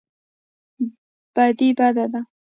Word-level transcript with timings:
بدي 1.35 1.69
بده 1.77 2.05
ده. 2.13 2.21